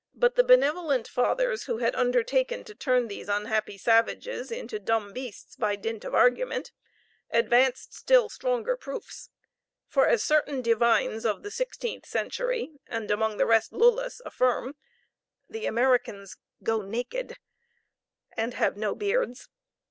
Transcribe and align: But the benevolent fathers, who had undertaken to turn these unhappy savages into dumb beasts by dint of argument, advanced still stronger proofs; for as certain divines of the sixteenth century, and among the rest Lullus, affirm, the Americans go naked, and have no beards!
But 0.15 0.33
the 0.35 0.43
benevolent 0.43 1.07
fathers, 1.07 1.65
who 1.65 1.77
had 1.77 1.93
undertaken 1.95 2.63
to 2.63 2.73
turn 2.73 3.07
these 3.07 3.29
unhappy 3.29 3.77
savages 3.77 4.49
into 4.49 4.79
dumb 4.79 5.13
beasts 5.13 5.55
by 5.55 5.75
dint 5.75 6.03
of 6.03 6.15
argument, 6.15 6.71
advanced 7.29 7.93
still 7.93 8.27
stronger 8.27 8.75
proofs; 8.75 9.29
for 9.87 10.07
as 10.07 10.23
certain 10.23 10.63
divines 10.63 11.23
of 11.23 11.43
the 11.43 11.51
sixteenth 11.51 12.07
century, 12.07 12.71
and 12.87 13.11
among 13.11 13.37
the 13.37 13.45
rest 13.45 13.73
Lullus, 13.73 14.21
affirm, 14.25 14.73
the 15.47 15.67
Americans 15.67 16.35
go 16.63 16.81
naked, 16.81 17.37
and 18.35 18.55
have 18.55 18.75
no 18.75 18.95
beards! 18.95 19.49